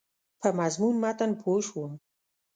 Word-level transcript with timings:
په 0.39 0.47
مضمون 0.59 0.95
متن 1.03 1.31
پوه 1.41 1.59
شوم. 1.67 1.91